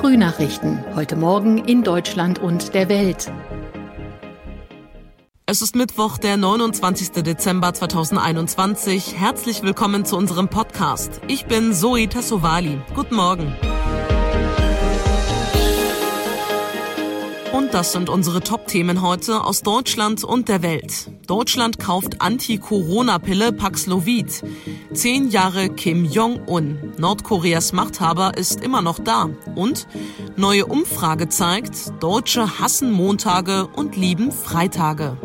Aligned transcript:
Frühnachrichten. 0.00 0.82
Heute 0.94 1.14
Morgen 1.14 1.58
in 1.58 1.82
Deutschland 1.82 2.38
und 2.38 2.72
der 2.72 2.88
Welt. 2.88 3.30
Es 5.44 5.60
ist 5.60 5.76
Mittwoch, 5.76 6.16
der 6.16 6.38
29. 6.38 7.22
Dezember 7.22 7.74
2021. 7.74 9.16
Herzlich 9.18 9.62
willkommen 9.62 10.06
zu 10.06 10.16
unserem 10.16 10.48
Podcast. 10.48 11.20
Ich 11.28 11.44
bin 11.44 11.74
Zoe 11.74 12.08
Tassovali. 12.08 12.78
Guten 12.94 13.14
Morgen. 13.14 13.54
Und 17.52 17.74
das 17.74 17.92
sind 17.92 18.08
unsere 18.08 18.40
Top-Themen 18.40 19.02
heute 19.02 19.42
aus 19.44 19.62
Deutschland 19.62 20.22
und 20.22 20.48
der 20.48 20.62
Welt. 20.62 21.10
Deutschland 21.26 21.80
kauft 21.80 22.20
Anti-Corona-Pille 22.20 23.52
Paxlovid. 23.52 24.42
Zehn 24.92 25.30
Jahre 25.30 25.68
Kim 25.68 26.04
Jong-un. 26.04 26.92
Nordkoreas 26.98 27.72
Machthaber 27.72 28.36
ist 28.36 28.62
immer 28.62 28.82
noch 28.82 29.00
da. 29.00 29.30
Und 29.56 29.88
neue 30.36 30.66
Umfrage 30.66 31.28
zeigt, 31.28 31.92
Deutsche 32.00 32.60
hassen 32.60 32.92
Montage 32.92 33.66
und 33.66 33.96
lieben 33.96 34.30
Freitage. 34.30 35.16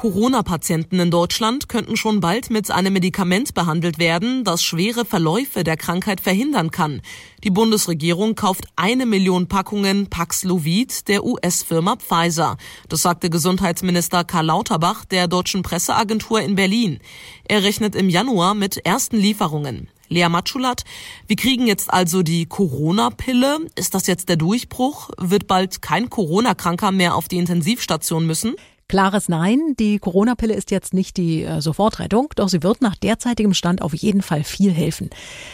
Corona-Patienten 0.00 0.98
in 0.98 1.10
Deutschland 1.10 1.68
könnten 1.68 1.94
schon 1.94 2.20
bald 2.20 2.48
mit 2.48 2.70
einem 2.70 2.94
Medikament 2.94 3.52
behandelt 3.52 3.98
werden, 3.98 4.44
das 4.44 4.62
schwere 4.62 5.04
Verläufe 5.04 5.62
der 5.62 5.76
Krankheit 5.76 6.22
verhindern 6.22 6.70
kann. 6.70 7.02
Die 7.44 7.50
Bundesregierung 7.50 8.34
kauft 8.34 8.64
eine 8.76 9.04
Million 9.04 9.46
Packungen 9.46 10.06
Paxlovid 10.06 11.06
der 11.06 11.22
US-Firma 11.22 11.96
Pfizer. 11.96 12.56
Das 12.88 13.02
sagte 13.02 13.28
Gesundheitsminister 13.28 14.24
Karl 14.24 14.46
Lauterbach 14.46 15.04
der 15.04 15.28
deutschen 15.28 15.60
Presseagentur 15.60 16.40
in 16.40 16.54
Berlin. 16.54 17.00
Er 17.46 17.62
rechnet 17.62 17.94
im 17.94 18.08
Januar 18.08 18.54
mit 18.54 18.78
ersten 18.78 19.18
Lieferungen. 19.18 19.90
Lea 20.08 20.30
Matschulat, 20.30 20.84
wir 21.26 21.36
kriegen 21.36 21.66
jetzt 21.66 21.92
also 21.92 22.22
die 22.22 22.46
Corona-Pille. 22.46 23.58
Ist 23.76 23.94
das 23.94 24.06
jetzt 24.06 24.30
der 24.30 24.36
Durchbruch? 24.36 25.10
Wird 25.18 25.46
bald 25.46 25.82
kein 25.82 26.08
Corona-Kranker 26.08 26.90
mehr 26.90 27.14
auf 27.14 27.28
die 27.28 27.36
Intensivstation 27.36 28.26
müssen? 28.26 28.56
Klares 28.90 29.28
Nein, 29.28 29.76
die 29.78 30.00
Corona-Pille 30.00 30.52
ist 30.52 30.72
jetzt 30.72 30.94
nicht 30.94 31.16
die 31.16 31.44
äh, 31.44 31.60
Sofortrettung, 31.60 32.30
doch 32.34 32.48
sie 32.48 32.64
wird 32.64 32.82
nach 32.82 32.96
derzeitigem 32.96 33.54
Stand 33.54 33.82
auf 33.82 33.94
jeden 33.94 34.20
Fall 34.20 34.42
viel 34.42 34.72
helfen. 34.72 35.10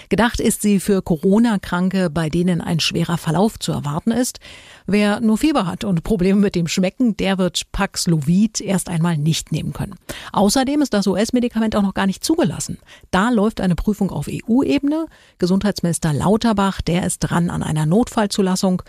Gedacht 0.09 0.41
ist 0.41 0.63
sie 0.63 0.81
für 0.81 1.03
Corona-Kranke, 1.03 2.09
bei 2.09 2.31
denen 2.31 2.63
ein 2.63 2.81
schwerer 2.81 3.19
Verlauf 3.19 3.59
zu 3.59 3.73
erwarten 3.73 4.11
ist. 4.11 4.41
Wer 4.87 5.21
nur 5.21 5.37
Fieber 5.37 5.67
hat 5.67 5.85
und 5.85 6.03
Probleme 6.03 6.41
mit 6.41 6.55
dem 6.55 6.67
Schmecken, 6.67 7.15
der 7.19 7.37
wird 7.37 7.71
Paxlovid 7.73 8.63
erst 8.63 8.89
einmal 8.89 9.19
nicht 9.19 9.53
nehmen 9.53 9.75
können. 9.75 9.97
Außerdem 10.33 10.81
ist 10.81 10.95
das 10.95 11.07
US-Medikament 11.07 11.77
auch 11.77 11.83
noch 11.83 11.93
gar 11.93 12.07
nicht 12.07 12.25
zugelassen. 12.25 12.79
Da 13.11 13.29
läuft 13.29 13.61
eine 13.61 13.75
Prüfung 13.75 14.11
auf 14.11 14.29
EU-Ebene. 14.31 15.09
Gesundheitsminister 15.37 16.15
Lauterbach, 16.15 16.81
der 16.81 17.05
ist 17.05 17.19
dran 17.19 17.51
an 17.51 17.63
einer 17.63 17.85
Notfallzulassung. 17.85 18.81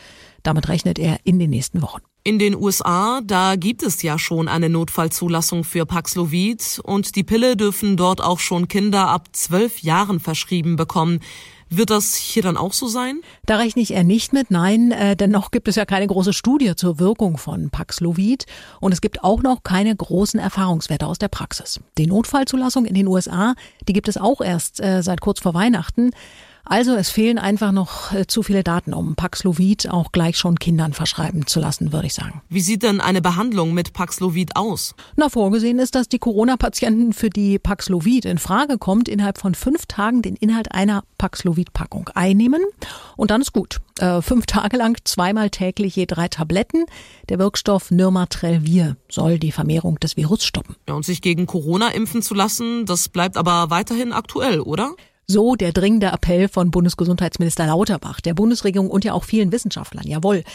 Damit 0.42 0.70
rechnet 0.70 1.00
er 1.00 1.18
in 1.25 1.38
den 1.38 1.50
nächsten 1.50 1.81
Wochen. 1.81 2.00
In 2.28 2.39
den 2.39 2.58
USA, 2.58 3.22
da 3.23 3.56
gibt 3.56 3.83
es 3.83 4.02
ja 4.02 4.20
schon 4.20 4.50
eine 4.50 4.67
Notfallzulassung 4.67 5.64
für 5.64 5.86
Paxlovid 5.86 6.81
und 6.84 7.16
die 7.16 7.23
Pille 7.23 7.56
dürfen 7.56 7.95
dort 7.95 8.22
auch 8.22 8.39
schon 8.39 8.67
Kinder 8.67 9.08
ab 9.08 9.30
zwölf 9.31 9.80
Jahren 9.80 10.19
verschrieben 10.19 10.75
bekommen. 10.75 11.22
Wird 11.69 11.89
das 11.89 12.16
hier 12.16 12.44
dann 12.44 12.58
auch 12.58 12.73
so 12.73 12.89
sein? 12.89 13.22
Da 13.45 13.56
rechne 13.56 13.81
ich 13.81 13.94
eher 13.94 14.03
nicht 14.03 14.34
mit, 14.34 14.52
nein, 14.52 14.92
äh, 14.92 15.16
denn 15.16 15.31
noch 15.31 15.52
gibt 15.52 15.69
es 15.69 15.78
ja 15.78 15.86
keine 15.86 16.06
große 16.06 16.34
Studie 16.34 16.75
zur 16.75 17.00
Wirkung 17.00 17.38
von 17.38 17.69
Paxlovid 17.69 18.45
und 18.81 18.91
es 18.91 19.00
gibt 19.00 19.23
auch 19.23 19.41
noch 19.41 19.64
keine 19.64 19.95
großen 19.95 20.38
Erfahrungswerte 20.38 21.08
aus 21.08 21.19
der 21.19 21.30
Praxis. 21.30 21.80
Die 21.97 22.08
Notfallzulassung 22.08 22.84
in 22.84 22.95
den 22.95 23.08
USA, 23.08 23.56
die 23.88 23.94
gibt 23.94 24.09
es 24.09 24.17
auch 24.17 24.41
erst 24.41 24.81
äh, 24.81 25.02
seit 25.02 25.22
kurz 25.22 25.39
vor 25.39 25.53
Weihnachten. 25.53 26.12
Also 26.69 26.95
es 26.95 27.09
fehlen 27.09 27.37
einfach 27.37 27.71
noch 27.71 28.11
äh, 28.11 28.27
zu 28.27 28.43
viele 28.43 28.63
Daten, 28.63 28.93
um 28.93 29.15
Paxlovid 29.15 29.89
auch 29.89 30.11
gleich 30.11 30.37
schon 30.37 30.59
Kindern 30.59 30.93
verschreiben 30.93 31.47
zu 31.47 31.59
lassen, 31.59 31.93
würde 31.93 32.07
ich 32.07 32.13
sagen. 32.13 32.41
Wie 32.49 32.59
sieht 32.59 32.83
denn 32.83 32.99
eine 32.99 33.21
Behandlung 33.21 33.73
mit 33.73 33.94
Paxlovid 33.94 34.55
aus? 34.55 34.94
Na, 35.16 35.29
vorgesehen 35.29 35.79
ist, 35.79 35.95
dass 35.95 36.09
die 36.09 36.19
Corona-Patienten, 36.19 37.13
für 37.13 37.29
die 37.29 37.57
Paxlovid 37.57 38.25
in 38.25 38.38
Frage 38.38 38.77
kommt, 38.77 39.07
innerhalb 39.07 39.38
von 39.38 39.56
fünf 39.56 39.85
Tagen 39.85 40.22
den 40.22 40.35
Inhalt 40.35 40.72
einer 40.73 41.03
Paxlovid-Packung 41.17 42.09
einnehmen 42.13 42.61
und 43.16 43.31
dann 43.31 43.41
ist 43.41 43.53
gut. 43.53 43.79
Äh, 44.00 44.22
fünf 44.22 44.45
Tage 44.45 44.77
lang 44.77 44.97
zweimal 45.06 45.50
täglich 45.50 45.95
je 45.95 46.06
drei 46.06 46.27
Tabletten. 46.27 46.85
Der 47.29 47.39
Wirkstoff 47.39 47.91
Nirmatrelvir 47.91 48.97
soll 49.09 49.39
die 49.39 49.51
Vermehrung 49.51 50.00
des 50.00 50.17
Virus 50.17 50.44
stoppen. 50.44 50.75
Ja, 50.88 50.95
und 50.95 51.06
sich 51.06 51.22
gegen 51.22 51.47
Corona 51.47 51.89
impfen 51.89 52.22
zu 52.22 52.33
lassen, 52.33 52.85
das 52.85 53.09
bleibt 53.09 53.38
aber 53.38 53.69
weiterhin 53.69 54.11
aktuell, 54.11 54.59
oder? 54.59 54.91
So 55.29 55.57
der 55.57 55.73
dringende 55.73 56.07
Appell 56.07 56.47
von 56.47 56.71
Bundesgesundheitsminister 56.71 57.65
Lauterbach, 57.65 58.21
der 58.21 58.33
Bundesregierung 58.33 58.89
und 58.89 59.03
ja 59.03 59.11
auch 59.11 59.25
vielen 59.25 59.51
Wissenschaftlern. 59.51 60.07
Jawohl. 60.07 60.45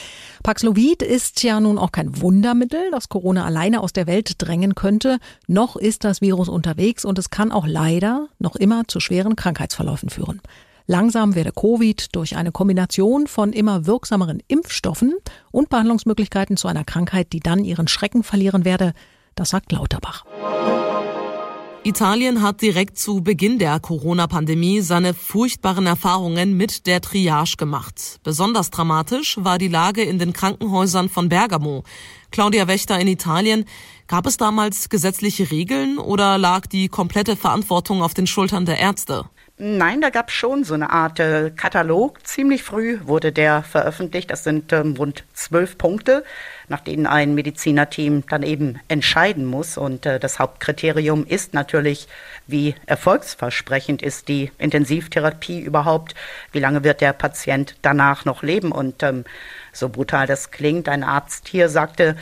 Paxlovid 0.42 1.02
ist 1.02 1.42
ja 1.42 1.60
nun 1.60 1.76
auch 1.76 1.92
kein 1.92 2.22
Wundermittel, 2.22 2.90
das 2.90 3.10
Corona 3.10 3.44
alleine 3.44 3.82
aus 3.82 3.92
der 3.92 4.06
Welt 4.06 4.36
drängen 4.38 4.74
könnte. 4.74 5.18
Noch 5.46 5.76
ist 5.76 6.04
das 6.04 6.22
Virus 6.22 6.48
unterwegs 6.48 7.04
und 7.04 7.18
es 7.18 7.28
kann 7.28 7.52
auch 7.52 7.66
leider 7.66 8.28
noch 8.38 8.56
immer 8.56 8.88
zu 8.88 8.98
schweren 8.98 9.36
Krankheitsverläufen 9.36 10.08
führen. 10.08 10.40
Langsam 10.86 11.34
werde 11.34 11.52
Covid 11.52 12.16
durch 12.16 12.36
eine 12.36 12.50
Kombination 12.50 13.26
von 13.26 13.52
immer 13.52 13.84
wirksameren 13.84 14.42
Impfstoffen 14.48 15.12
und 15.50 15.68
Behandlungsmöglichkeiten 15.68 16.56
zu 16.56 16.66
einer 16.66 16.84
Krankheit, 16.84 17.34
die 17.34 17.40
dann 17.40 17.62
ihren 17.62 17.88
Schrecken 17.88 18.22
verlieren 18.22 18.64
werde. 18.64 18.94
Das 19.34 19.50
sagt 19.50 19.70
Lauterbach. 19.70 20.24
Italien 21.84 22.42
hat 22.42 22.62
direkt 22.62 22.96
zu 22.96 23.22
Beginn 23.22 23.58
der 23.58 23.80
Corona-Pandemie 23.80 24.82
seine 24.82 25.14
furchtbaren 25.14 25.84
Erfahrungen 25.84 26.56
mit 26.56 26.86
der 26.86 27.00
Triage 27.00 27.56
gemacht. 27.56 28.20
Besonders 28.22 28.70
dramatisch 28.70 29.36
war 29.40 29.58
die 29.58 29.66
Lage 29.66 30.04
in 30.04 30.20
den 30.20 30.32
Krankenhäusern 30.32 31.08
von 31.08 31.28
Bergamo. 31.28 31.82
Claudia 32.30 32.68
Wächter 32.68 33.00
in 33.00 33.08
Italien. 33.08 33.64
Gab 34.06 34.26
es 34.26 34.36
damals 34.36 34.90
gesetzliche 34.90 35.50
Regeln 35.50 35.98
oder 35.98 36.38
lag 36.38 36.66
die 36.66 36.86
komplette 36.86 37.34
Verantwortung 37.34 38.00
auf 38.00 38.14
den 38.14 38.28
Schultern 38.28 38.64
der 38.64 38.78
Ärzte? 38.78 39.24
Nein, 39.64 40.00
da 40.00 40.10
gab 40.10 40.30
es 40.30 40.34
schon 40.34 40.64
so 40.64 40.74
eine 40.74 40.90
Art 40.90 41.20
äh, 41.20 41.52
Katalog. 41.54 42.26
Ziemlich 42.26 42.64
früh 42.64 42.98
wurde 43.04 43.30
der 43.30 43.62
veröffentlicht. 43.62 44.32
Das 44.32 44.42
sind 44.42 44.72
ähm, 44.72 44.96
rund 44.98 45.22
zwölf 45.34 45.78
Punkte, 45.78 46.24
nach 46.66 46.80
denen 46.80 47.06
ein 47.06 47.36
Medizinerteam 47.36 48.24
dann 48.28 48.42
eben 48.42 48.80
entscheiden 48.88 49.46
muss. 49.46 49.78
Und 49.78 50.04
äh, 50.04 50.18
das 50.18 50.40
Hauptkriterium 50.40 51.24
ist 51.24 51.54
natürlich, 51.54 52.08
wie 52.48 52.74
erfolgsversprechend 52.86 54.02
ist 54.02 54.26
die 54.26 54.50
Intensivtherapie 54.58 55.60
überhaupt? 55.60 56.16
Wie 56.50 56.58
lange 56.58 56.82
wird 56.82 57.00
der 57.00 57.12
Patient 57.12 57.76
danach 57.82 58.24
noch 58.24 58.42
leben? 58.42 58.72
Und 58.72 59.04
ähm, 59.04 59.24
so 59.72 59.88
brutal 59.90 60.26
das 60.26 60.50
klingt, 60.50 60.88
ein 60.88 61.04
Arzt 61.04 61.46
hier 61.46 61.68
sagte, 61.68 62.16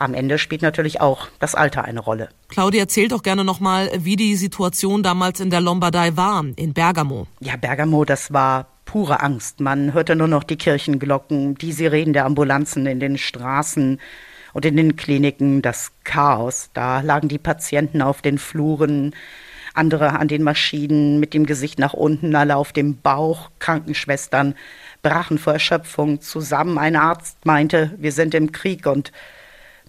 am 0.00 0.14
Ende 0.14 0.38
spielt 0.38 0.62
natürlich 0.62 1.00
auch 1.00 1.28
das 1.38 1.54
Alter 1.54 1.84
eine 1.84 2.00
Rolle. 2.00 2.30
Claudia, 2.48 2.80
erzählt 2.80 3.12
doch 3.12 3.22
gerne 3.22 3.44
nochmal, 3.44 3.90
wie 3.98 4.16
die 4.16 4.34
Situation 4.34 5.02
damals 5.02 5.40
in 5.40 5.50
der 5.50 5.60
Lombardei 5.60 6.16
war, 6.16 6.44
in 6.56 6.72
Bergamo. 6.72 7.26
Ja, 7.40 7.56
Bergamo, 7.56 8.04
das 8.04 8.32
war 8.32 8.66
pure 8.86 9.20
Angst. 9.20 9.60
Man 9.60 9.92
hörte 9.92 10.16
nur 10.16 10.26
noch 10.26 10.42
die 10.42 10.56
Kirchenglocken, 10.56 11.54
die 11.56 11.72
Sirenen 11.72 12.14
der 12.14 12.24
Ambulanzen 12.24 12.86
in 12.86 12.98
den 12.98 13.18
Straßen 13.18 14.00
und 14.52 14.64
in 14.64 14.76
den 14.76 14.96
Kliniken, 14.96 15.62
das 15.62 15.92
Chaos. 16.02 16.70
Da 16.72 17.00
lagen 17.00 17.28
die 17.28 17.38
Patienten 17.38 18.00
auf 18.02 18.22
den 18.22 18.38
Fluren, 18.38 19.14
andere 19.74 20.18
an 20.18 20.28
den 20.28 20.42
Maschinen 20.42 21.20
mit 21.20 21.34
dem 21.34 21.46
Gesicht 21.46 21.78
nach 21.78 21.92
unten, 21.92 22.34
alle 22.34 22.56
auf 22.56 22.72
dem 22.72 23.00
Bauch, 23.00 23.50
Krankenschwestern 23.58 24.54
brachen 25.02 25.38
vor 25.38 25.52
Erschöpfung 25.52 26.20
zusammen. 26.20 26.78
Ein 26.78 26.96
Arzt 26.96 27.44
meinte, 27.44 27.92
wir 27.98 28.12
sind 28.12 28.34
im 28.34 28.50
Krieg 28.50 28.86
und 28.86 29.12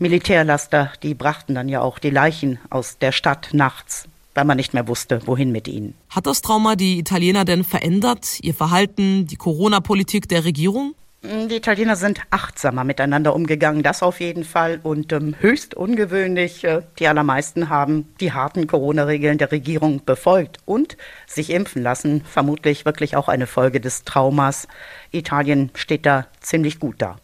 Militärlaster, 0.01 0.91
die 1.03 1.13
brachten 1.13 1.53
dann 1.53 1.69
ja 1.69 1.81
auch 1.81 1.99
die 1.99 2.09
Leichen 2.09 2.57
aus 2.71 2.97
der 2.97 3.11
Stadt 3.11 3.49
nachts, 3.53 4.07
weil 4.33 4.45
man 4.45 4.57
nicht 4.57 4.73
mehr 4.73 4.87
wusste, 4.87 5.21
wohin 5.27 5.51
mit 5.51 5.67
ihnen. 5.67 5.93
Hat 6.09 6.25
das 6.25 6.41
Trauma 6.41 6.75
die 6.75 6.97
Italiener 6.97 7.45
denn 7.45 7.63
verändert, 7.63 8.39
ihr 8.41 8.55
Verhalten, 8.55 9.27
die 9.27 9.35
Corona-Politik 9.35 10.27
der 10.27 10.43
Regierung? 10.43 10.95
Die 11.23 11.55
Italiener 11.55 11.95
sind 11.95 12.19
achtsamer 12.31 12.83
miteinander 12.83 13.35
umgegangen, 13.35 13.83
das 13.83 14.01
auf 14.01 14.19
jeden 14.21 14.43
Fall. 14.43 14.79
Und 14.81 15.13
ähm, 15.13 15.35
höchst 15.39 15.75
ungewöhnlich, 15.75 16.63
äh, 16.63 16.81
die 16.97 17.07
allermeisten 17.07 17.69
haben 17.69 18.07
die 18.19 18.33
harten 18.33 18.65
Corona-Regeln 18.65 19.37
der 19.37 19.51
Regierung 19.51 20.03
befolgt 20.03 20.57
und 20.65 20.97
sich 21.27 21.51
impfen 21.51 21.83
lassen. 21.83 22.23
Vermutlich 22.25 22.85
wirklich 22.85 23.15
auch 23.15 23.27
eine 23.27 23.45
Folge 23.45 23.79
des 23.79 24.03
Traumas. 24.03 24.67
Italien 25.11 25.69
steht 25.75 26.07
da 26.07 26.25
ziemlich 26.39 26.79
gut 26.79 26.95
da. 26.97 27.17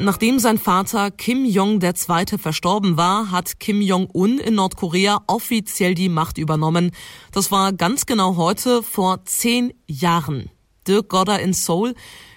Nachdem 0.00 0.38
sein 0.38 0.58
Vater 0.58 1.10
Kim 1.10 1.44
Jong 1.44 1.82
II. 1.82 2.38
verstorben 2.38 2.96
war, 2.96 3.32
hat 3.32 3.58
Kim 3.58 3.80
Jong-un 3.80 4.38
in 4.38 4.54
Nordkorea 4.54 5.24
offiziell 5.26 5.96
die 5.96 6.08
Macht 6.08 6.38
übernommen. 6.38 6.92
Das 7.32 7.50
war 7.50 7.72
ganz 7.72 8.06
genau 8.06 8.36
heute 8.36 8.84
vor 8.84 9.24
zehn 9.24 9.74
Jahren. 9.88 10.50
Dirk 10.86 11.08
Godder 11.08 11.40
in 11.40 11.52
Seoul. 11.52 11.94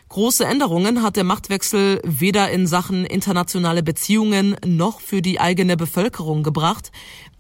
Große 0.09 0.43
Änderungen 0.43 1.03
hat 1.03 1.15
der 1.17 1.23
Machtwechsel 1.23 2.01
weder 2.03 2.49
in 2.49 2.65
Sachen 2.65 3.05
internationale 3.05 3.83
Beziehungen 3.83 4.55
noch 4.65 4.99
für 4.99 5.21
die 5.21 5.39
eigene 5.39 5.77
Bevölkerung 5.77 6.41
gebracht. 6.41 6.91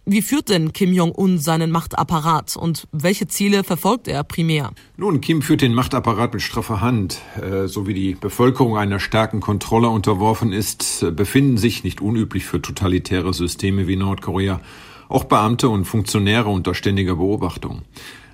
Wie 0.05 0.23
führt 0.23 0.49
denn 0.49 0.73
Kim 0.73 0.93
Jong-un 0.93 1.37
seinen 1.37 1.69
Machtapparat 1.69 2.57
und 2.57 2.87
welche 2.91 3.27
Ziele 3.27 3.63
verfolgt 3.63 4.07
er 4.07 4.23
primär? 4.23 4.71
Nun, 4.97 5.21
Kim 5.21 5.43
führt 5.43 5.61
den 5.61 5.75
Machtapparat 5.75 6.33
mit 6.33 6.41
straffer 6.41 6.81
Hand. 6.81 7.21
Äh, 7.39 7.67
so 7.67 7.85
wie 7.85 7.93
die 7.93 8.15
Bevölkerung 8.15 8.77
einer 8.77 8.99
starken 8.99 9.41
Kontrolle 9.41 9.89
unterworfen 9.89 10.53
ist, 10.53 11.03
äh, 11.03 11.11
befinden 11.11 11.57
sich, 11.57 11.83
nicht 11.83 12.01
unüblich 12.01 12.45
für 12.45 12.59
totalitäre 12.59 13.31
Systeme 13.31 13.87
wie 13.87 13.95
Nordkorea, 13.95 14.59
auch 15.07 15.25
Beamte 15.25 15.69
und 15.69 15.85
Funktionäre 15.85 16.49
unter 16.49 16.73
ständiger 16.73 17.17
Beobachtung. 17.17 17.83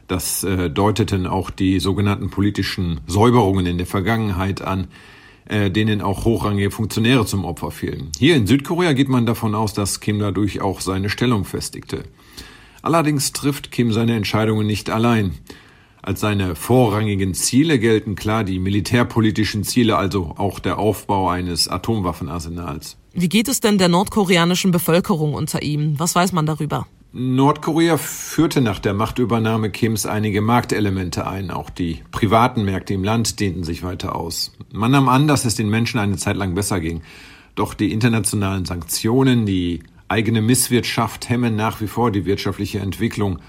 Das 0.07 0.45
äh, 0.45 0.69
deuteten 0.69 1.27
auch 1.27 1.49
die 1.49 1.81
sogenannten 1.81 2.29
politischen 2.29 3.01
Säuberungen 3.07 3.65
in 3.65 3.77
der 3.77 3.87
Vergangenheit 3.87 4.61
an, 4.61 4.87
äh, 5.49 5.71
denen 5.71 6.01
auch 6.01 6.25
hochrangige 6.25 6.71
Funktionäre 6.71 7.25
zum 7.25 7.45
Opfer 7.45 7.71
fielen. 7.71 8.11
Hier 8.17 8.35
in 8.35 8.47
Südkorea 8.47 8.93
geht 8.93 9.09
man 9.09 9.25
davon 9.25 9.55
aus, 9.55 9.73
dass 9.73 9.99
Kim 9.99 10.19
dadurch 10.19 10.61
auch 10.61 10.81
seine 10.81 11.09
Stellung 11.09 11.45
festigte. 11.45 12.03
Allerdings 12.81 13.33
trifft 13.33 13.71
Kim 13.71 13.91
seine 13.91 14.15
Entscheidungen 14.15 14.67
nicht 14.67 14.89
allein. 14.89 15.35
Als 16.01 16.21
seine 16.21 16.55
vorrangigen 16.55 17.33
Ziele 17.33 17.79
gelten 17.79 18.15
klar 18.15 18.43
die 18.45 18.59
militärpolitischen 18.59 19.63
Ziele, 19.63 19.97
also 19.97 20.33
auch 20.37 20.59
der 20.59 20.77
Aufbau 20.77 21.27
eines 21.29 21.67
Atomwaffenarsenals. 21.67 22.97
Wie 23.13 23.27
geht 23.29 23.47
es 23.47 23.59
denn 23.59 23.77
der 23.77 23.89
nordkoreanischen 23.89 24.71
Bevölkerung 24.71 25.33
unter 25.33 25.63
ihm? 25.63 25.99
Was 25.99 26.15
weiß 26.15 26.31
man 26.31 26.45
darüber? 26.45 26.87
Nordkorea 27.13 27.97
führte 27.97 28.61
nach 28.61 28.79
der 28.79 28.93
Machtübernahme 28.93 29.69
Kims 29.69 30.05
einige 30.05 30.41
Marktelemente 30.41 31.25
ein. 31.25 31.51
Auch 31.51 31.69
die 31.69 32.03
privaten 32.11 32.65
Märkte 32.65 32.93
im 32.93 33.03
Land 33.03 33.39
dehnten 33.39 33.63
sich 33.63 33.81
weiter 33.81 34.15
aus. 34.15 34.53
Man 34.73 34.91
nahm 34.91 35.07
an, 35.07 35.27
dass 35.27 35.45
es 35.45 35.55
den 35.55 35.69
Menschen 35.69 35.99
eine 35.99 36.17
Zeit 36.17 36.35
lang 36.35 36.53
besser 36.53 36.79
ging. 36.79 37.01
Doch 37.55 37.73
die 37.73 37.91
internationalen 37.91 38.65
Sanktionen, 38.65 39.45
die 39.45 39.83
eigene 40.09 40.41
Misswirtschaft 40.41 41.29
hemmen 41.29 41.55
nach 41.55 41.81
wie 41.81 41.87
vor 41.87 42.11
die 42.11 42.25
wirtschaftliche 42.25 42.79
Entwicklung. 42.79 43.39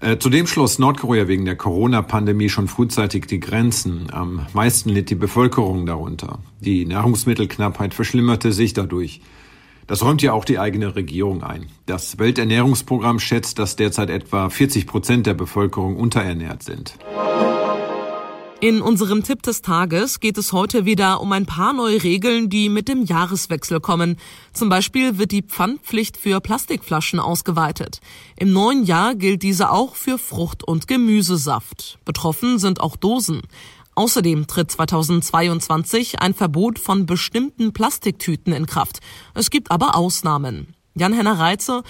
Äh, 0.00 0.18
zudem 0.18 0.46
schloss 0.46 0.78
Nordkorea 0.78 1.28
wegen 1.28 1.44
der 1.44 1.56
Corona-Pandemie 1.56 2.48
schon 2.48 2.68
frühzeitig 2.68 3.26
die 3.26 3.40
Grenzen. 3.40 4.10
Am 4.10 4.46
meisten 4.54 4.88
litt 4.88 5.10
die 5.10 5.14
Bevölkerung 5.14 5.84
darunter. 5.84 6.38
Die 6.60 6.86
Nahrungsmittelknappheit 6.86 7.92
verschlimmerte 7.92 8.52
sich 8.52 8.72
dadurch. 8.72 9.20
Das 9.90 10.04
räumt 10.04 10.22
ja 10.22 10.34
auch 10.34 10.44
die 10.44 10.60
eigene 10.60 10.94
Regierung 10.94 11.42
ein. 11.42 11.66
Das 11.86 12.16
Welternährungsprogramm 12.16 13.18
schätzt, 13.18 13.58
dass 13.58 13.74
derzeit 13.74 14.08
etwa 14.08 14.48
40 14.48 14.86
Prozent 14.86 15.26
der 15.26 15.34
Bevölkerung 15.34 15.96
unterernährt 15.96 16.62
sind. 16.62 16.96
In 18.60 18.82
unserem 18.82 19.24
Tipp 19.24 19.42
des 19.42 19.62
Tages 19.62 20.20
geht 20.20 20.38
es 20.38 20.52
heute 20.52 20.84
wieder 20.84 21.20
um 21.20 21.32
ein 21.32 21.44
paar 21.44 21.72
neue 21.72 22.04
Regeln, 22.04 22.48
die 22.50 22.68
mit 22.68 22.86
dem 22.86 23.04
Jahreswechsel 23.04 23.80
kommen. 23.80 24.16
Zum 24.52 24.68
Beispiel 24.68 25.18
wird 25.18 25.32
die 25.32 25.42
Pfandpflicht 25.42 26.16
für 26.16 26.40
Plastikflaschen 26.40 27.18
ausgeweitet. 27.18 28.00
Im 28.36 28.52
neuen 28.52 28.84
Jahr 28.84 29.16
gilt 29.16 29.42
diese 29.42 29.72
auch 29.72 29.96
für 29.96 30.18
Frucht- 30.18 30.62
und 30.62 30.86
Gemüsesaft. 30.86 31.98
Betroffen 32.04 32.60
sind 32.60 32.80
auch 32.80 32.94
Dosen. 32.94 33.42
Außerdem 33.94 34.46
tritt 34.46 34.70
2022 34.70 36.20
ein 36.20 36.34
Verbot 36.34 36.78
von 36.78 37.06
bestimmten 37.06 37.72
Plastiktüten 37.72 38.52
in 38.52 38.66
Kraft. 38.66 39.00
Es 39.34 39.50
gibt 39.50 39.70
aber 39.70 39.96
Ausnahmen. 39.96 40.74
Jan-Henner 40.94 41.38
Reitze, 41.38 41.82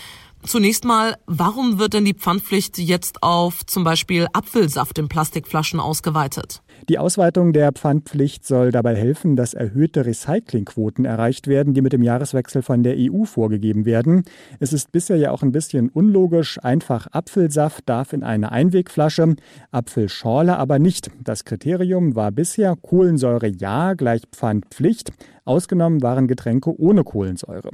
zunächst 0.45 0.85
mal, 0.85 1.17
warum 1.27 1.79
wird 1.79 1.95
denn 1.95 2.05
die 2.05 2.15
Pfandpflicht 2.15 2.79
jetzt 2.79 3.23
auf 3.23 3.65
zum 3.67 3.85
Beispiel 3.85 4.27
Apfelsaft 4.33 4.99
in 4.99 5.09
Plastikflaschen 5.09 5.81
ausgeweitet? 5.81 6.63
Die 6.89 6.99
Ausweitung 6.99 7.53
der 7.53 7.73
Pfandpflicht 7.73 8.47
soll 8.47 8.73
dabei 8.73 8.97
helfen, 8.97 9.37
dass 9.37 9.55
erhöhte 9.55 10.07
Recyclingquoten 10.07 11.05
erreicht 11.05 11.47
werden, 11.47 11.75
die 11.75 11.83
mit 11.83 11.93
dem 11.93 12.03
Jahreswechsel 12.03 12.63
von 12.63 12.83
der 12.83 12.97
EU 12.99 13.25
vorgegeben 13.25 13.85
werden. 13.85 14.25
Es 14.59 14.73
ist 14.73 14.91
bisher 14.91 15.17
ja 15.17 15.31
auch 15.31 15.43
ein 15.43 15.53
bisschen 15.53 15.89
unlogisch. 15.89 16.59
Einfach 16.63 17.07
Apfelsaft 17.13 17.89
darf 17.89 18.13
in 18.13 18.25
eine 18.25 18.51
Einwegflasche, 18.51 19.37
Apfelschorle 19.71 20.57
aber 20.57 20.79
nicht. 20.79 21.11
Das 21.23 21.45
Kriterium 21.45 22.17
war 22.17 22.33
bisher 22.33 22.75
Kohlensäure 22.81 23.49
ja 23.49 23.95
gleich 23.95 24.23
Pfandpflicht. 24.33 25.13
Ausgenommen 25.51 26.01
waren 26.01 26.29
Getränke 26.29 26.81
ohne 26.81 27.03
Kohlensäure. 27.03 27.71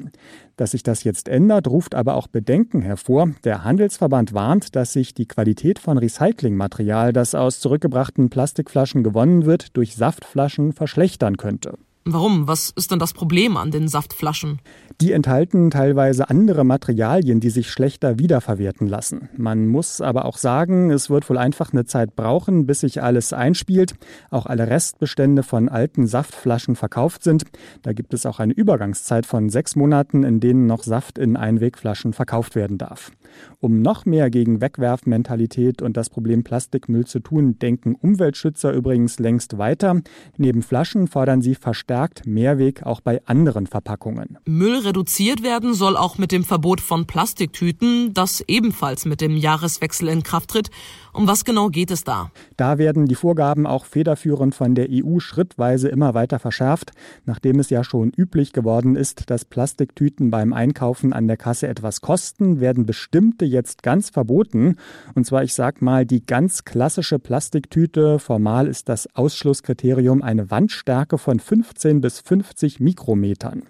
Dass 0.57 0.71
sich 0.71 0.83
das 0.83 1.05
jetzt 1.05 1.29
ändert, 1.29 1.69
ruft 1.69 1.95
aber 1.95 2.15
auch 2.15 2.27
Bedenken 2.27 2.81
hervor. 2.81 3.29
Der 3.45 3.65
Handelsverband 3.65 4.33
warnt, 4.33 4.75
dass 4.75 4.95
sich 4.95 5.13
die 5.13 5.29
Qualität 5.29 5.79
von 5.79 5.99
Recyclingmaterial, 5.99 7.13
das 7.13 7.35
aus 7.35 7.61
zurückgebrachten 7.61 8.31
Plastikflaschen 8.31 9.03
gewonnen 9.03 9.45
wird, 9.45 9.77
durch 9.77 9.95
Saftflaschen 9.95 10.73
verschlechtern 10.73 11.37
könnte. 11.37 11.77
Warum? 12.09 12.47
Was 12.47 12.71
ist 12.71 12.93
denn 12.93 13.01
das 13.01 13.13
Problem 13.13 13.57
an 13.57 13.73
den 13.73 13.89
Saftflaschen? 13.89 14.61
Die 15.01 15.11
enthalten 15.11 15.73
teilweise 15.73 16.31
andere 16.31 16.63
Materialien, 16.63 17.41
die 17.41 17.51
sich 17.51 17.69
schlechter 17.69 18.21
wiederverwerten 18.21 18.87
lassen. 18.87 19.29
Man 19.37 19.67
muss 19.67 20.01
aber 20.01 20.25
auch 20.25 20.39
sagen, 20.39 20.93
es 20.93 21.11
wird 21.11 21.29
wohl 21.29 21.37
einfach 21.37 21.73
eine 21.73 21.85
Zeit 21.85 22.15
brauchen, 22.15 22.65
bis 22.65 22.81
sich 22.81 23.03
alles 23.03 23.33
einspielt, 23.33 23.97
auch 24.31 24.47
alle 24.47 24.69
Restbestände 24.69 25.43
von 25.43 25.69
alten 25.69 26.07
Saftflaschen 26.07 26.77
verkauft 26.77 27.25
sind. 27.25 27.43
Da 27.83 27.93
gibt 27.93 28.15
es 28.15 28.25
auch 28.25 28.39
eine 28.39 28.53
Übergangszeit 28.53 29.27
von 29.27 29.51
sechs 29.51 29.75
Monaten, 29.75 30.23
in 30.23 30.39
denen 30.39 30.67
noch 30.67 30.85
Saft 30.85 31.19
in 31.19 31.37
Einwegflaschen 31.37 32.13
verkauft 32.13 32.55
werden 32.55 32.79
darf. 32.79 33.11
Um 33.59 33.83
noch 33.83 34.07
mehr 34.07 34.31
gegen 34.31 34.61
Wegwerfmentalität 34.61 35.83
und 35.83 35.97
das 35.97 36.09
Problem 36.09 36.45
Plastikmüll 36.45 37.05
zu 37.05 37.19
tun, 37.19 37.59
denken 37.59 37.97
Umweltschützer 37.97 38.73
übrigens 38.73 39.19
längst 39.19 39.59
weiter. 39.59 40.01
Neben 40.39 40.63
Flaschen 40.63 41.09
fordern 41.09 41.43
sie 41.43 41.57
verstärkt 41.57 41.96
verstärkt 41.97 42.27
Mehrweg 42.27 42.83
auch 42.83 43.01
bei 43.01 43.23
anderen 43.25 43.67
Verpackungen. 43.67 44.39
Müll 44.45 44.81
reduziert 44.81 45.43
werden 45.43 45.73
soll 45.73 45.97
auch 45.97 46.19
mit 46.19 46.31
dem 46.31 46.45
Verbot 46.45 46.83
von 46.83 47.07
Plastiktüten, 47.07 48.13
das 48.13 48.45
ebenfalls 48.47 49.07
mit 49.07 49.23
dem 49.23 49.37
Jahreswechsel 49.37 50.09
in 50.09 50.23
Kraft 50.23 50.51
tritt. 50.51 50.71
Um 51.15 51.27
was 51.27 51.47
genau 51.47 51.71
geht 51.71 51.91
es 51.91 52.05
da? 52.05 52.31
Da 52.59 52.77
werden 52.77 53.07
die 53.07 53.15
Vorgaben 53.15 53.67
auch 53.67 53.87
federführend 53.87 54.55
von 54.55 54.75
der 54.75 54.89
EU 54.91 55.19
schrittweise 55.19 55.89
immer 55.89 56.13
weiter 56.13 56.39
verschärft, 56.39 56.93
nachdem 57.25 57.59
es 57.59 57.71
ja 57.71 57.83
schon 57.83 58.13
üblich 58.15 58.53
geworden 58.53 58.97
ist, 58.97 59.31
dass 59.31 59.47
Plastiktüten 59.47 60.31
beim 60.31 60.53
Einkaufen 60.53 61.15
an 61.15 61.27
der 61.27 61.39
Kasse 61.39 61.69
etwas 61.69 62.03
kosten, 62.03 62.61
werden 62.61 62.85
bestimmte 62.85 63.47
jetzt 63.47 63.83
ganz 63.83 64.11
verboten. 64.11 64.77
Und 65.15 65.25
zwar, 65.25 65.43
ich 65.43 65.55
sag 65.55 65.81
mal, 65.81 66.05
die 66.05 66.21
ganz 66.21 66.65
klassische 66.65 67.19
Plastiktüte. 67.19 68.19
Formal 68.19 68.67
ist 68.67 68.91
das 68.91 69.09
Ausschlusskriterium 69.17 70.21
eine 70.21 70.51
Wandstärke 70.51 71.17
von 71.17 71.41
15 71.41 71.86
15 71.87 72.01
bis 72.01 72.21
50 72.21 72.81
Mikrometern. 72.81 73.63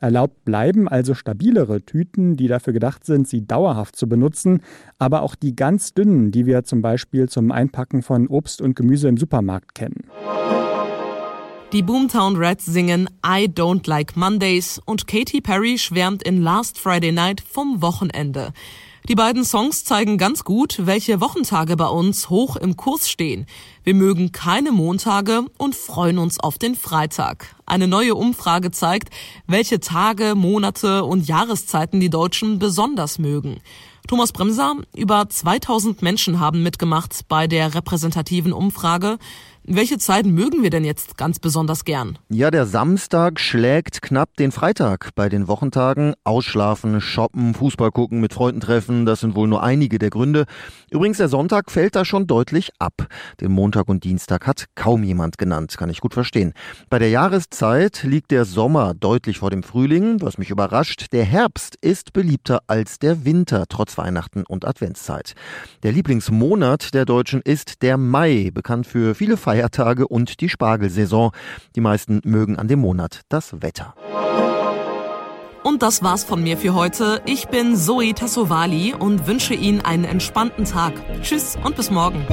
Erlaubt 0.00 0.44
bleiben 0.44 0.88
also 0.88 1.14
stabilere 1.14 1.80
Tüten, 1.82 2.36
die 2.36 2.46
dafür 2.46 2.74
gedacht 2.74 3.06
sind, 3.06 3.26
sie 3.26 3.46
dauerhaft 3.46 3.96
zu 3.96 4.08
benutzen, 4.08 4.60
aber 4.98 5.22
auch 5.22 5.34
die 5.34 5.56
ganz 5.56 5.94
dünnen, 5.94 6.32
die 6.32 6.44
wir 6.44 6.64
zum 6.64 6.82
Beispiel 6.82 7.30
zum 7.30 7.50
Einpacken 7.50 8.02
von 8.02 8.26
Obst 8.28 8.60
und 8.60 8.76
Gemüse 8.76 9.08
im 9.08 9.16
Supermarkt 9.16 9.74
kennen. 9.74 10.04
Die 11.72 11.82
Boomtown 11.82 12.36
Reds 12.36 12.66
singen 12.66 13.08
I 13.24 13.46
Don't 13.46 13.88
Like 13.88 14.14
Mondays 14.14 14.78
und 14.84 15.06
Katy 15.06 15.40
Perry 15.40 15.78
schwärmt 15.78 16.22
in 16.22 16.42
Last 16.42 16.78
Friday 16.78 17.12
Night 17.12 17.40
vom 17.40 17.80
Wochenende. 17.80 18.52
Die 19.08 19.16
beiden 19.16 19.44
Songs 19.44 19.84
zeigen 19.84 20.16
ganz 20.16 20.44
gut, 20.44 20.86
welche 20.86 21.20
Wochentage 21.20 21.76
bei 21.76 21.88
uns 21.88 22.30
hoch 22.30 22.54
im 22.54 22.76
Kurs 22.76 23.10
stehen. 23.10 23.46
Wir 23.82 23.94
mögen 23.94 24.30
keine 24.30 24.70
Montage 24.70 25.44
und 25.58 25.74
freuen 25.74 26.18
uns 26.18 26.38
auf 26.38 26.56
den 26.56 26.76
Freitag. 26.76 27.56
Eine 27.66 27.88
neue 27.88 28.14
Umfrage 28.14 28.70
zeigt, 28.70 29.12
welche 29.48 29.80
Tage, 29.80 30.36
Monate 30.36 31.02
und 31.02 31.26
Jahreszeiten 31.26 31.98
die 31.98 32.10
Deutschen 32.10 32.60
besonders 32.60 33.18
mögen. 33.18 33.58
Thomas 34.06 34.30
Bremser, 34.30 34.76
über 34.94 35.28
2000 35.28 36.00
Menschen 36.02 36.38
haben 36.38 36.62
mitgemacht 36.62 37.22
bei 37.28 37.48
der 37.48 37.74
repräsentativen 37.74 38.52
Umfrage. 38.52 39.18
Welche 39.64 39.96
Zeiten 39.96 40.32
mögen 40.34 40.64
wir 40.64 40.70
denn 40.70 40.84
jetzt 40.84 41.16
ganz 41.16 41.38
besonders 41.38 41.84
gern? 41.84 42.18
Ja, 42.28 42.50
der 42.50 42.66
Samstag 42.66 43.38
schlägt 43.38 44.02
knapp 44.02 44.36
den 44.36 44.50
Freitag. 44.50 45.10
Bei 45.14 45.28
den 45.28 45.46
Wochentagen 45.46 46.14
ausschlafen, 46.24 47.00
shoppen, 47.00 47.54
Fußball 47.54 47.92
gucken, 47.92 48.20
mit 48.20 48.34
Freunden 48.34 48.60
treffen, 48.60 49.06
das 49.06 49.20
sind 49.20 49.36
wohl 49.36 49.46
nur 49.46 49.62
einige 49.62 50.00
der 50.00 50.10
Gründe. 50.10 50.46
Übrigens, 50.90 51.18
der 51.18 51.28
Sonntag 51.28 51.70
fällt 51.70 51.94
da 51.94 52.04
schon 52.04 52.26
deutlich 52.26 52.70
ab. 52.80 53.06
Den 53.40 53.52
Montag 53.52 53.88
und 53.88 54.02
Dienstag 54.02 54.48
hat 54.48 54.64
kaum 54.74 55.04
jemand 55.04 55.38
genannt, 55.38 55.76
kann 55.78 55.90
ich 55.90 56.00
gut 56.00 56.14
verstehen. 56.14 56.54
Bei 56.90 56.98
der 56.98 57.10
Jahreszeit 57.10 58.02
liegt 58.02 58.32
der 58.32 58.44
Sommer 58.44 58.94
deutlich 58.94 59.38
vor 59.38 59.50
dem 59.50 59.62
Frühling, 59.62 60.20
was 60.20 60.38
mich 60.38 60.50
überrascht. 60.50 61.12
Der 61.12 61.24
Herbst 61.24 61.76
ist 61.80 62.12
beliebter 62.12 62.62
als 62.66 62.98
der 62.98 63.24
Winter, 63.24 63.66
trotz 63.68 63.96
Weihnachten 63.96 64.42
und 64.42 64.66
Adventszeit. 64.66 65.34
Der 65.84 65.92
Lieblingsmonat 65.92 66.94
der 66.94 67.04
Deutschen 67.04 67.42
ist 67.42 67.82
der 67.82 67.96
Mai, 67.96 68.50
bekannt 68.52 68.88
für 68.88 69.14
viele 69.14 69.36
Feiertage 69.36 69.51
Feiertage 69.52 70.08
und 70.08 70.40
die 70.40 70.48
Spargelsaison. 70.48 71.32
Die 71.76 71.82
meisten 71.82 72.22
mögen 72.24 72.58
an 72.58 72.68
dem 72.68 72.78
Monat 72.78 73.20
das 73.28 73.60
Wetter. 73.60 73.94
Und 75.62 75.82
das 75.82 76.02
war's 76.02 76.24
von 76.24 76.42
mir 76.42 76.56
für 76.56 76.74
heute. 76.74 77.20
Ich 77.26 77.48
bin 77.48 77.76
Zoe 77.76 78.14
Tassovali 78.14 78.94
und 78.98 79.26
wünsche 79.26 79.52
Ihnen 79.52 79.82
einen 79.82 80.04
entspannten 80.04 80.64
Tag. 80.64 80.94
Tschüss 81.22 81.58
und 81.62 81.76
bis 81.76 81.90
morgen. 81.90 82.26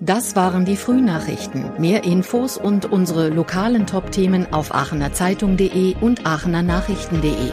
Das 0.00 0.34
waren 0.34 0.64
die 0.64 0.76
Frühnachrichten. 0.76 1.78
Mehr 1.78 2.02
Infos 2.02 2.58
und 2.58 2.86
unsere 2.86 3.28
lokalen 3.28 3.86
Top-Themen 3.86 4.52
auf 4.52 4.74
aachenerzeitung.de 4.74 5.94
und 6.00 6.26
aachenernachrichten.de. 6.26 7.52